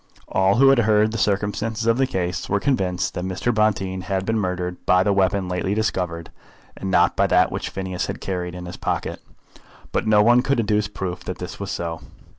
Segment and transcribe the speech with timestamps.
[0.29, 3.53] All who had heard the circumstances of the case were convinced that Mr.
[3.53, 6.31] Bonteen had been murdered by the weapon lately discovered,
[6.75, 9.21] and not by that which Phineas had carried in his pocket,
[9.91, 12.01] but no one could adduce proof that it was so.